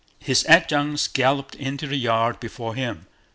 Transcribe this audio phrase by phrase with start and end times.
[0.17, 3.05] His adjutants galloped into the yard before him.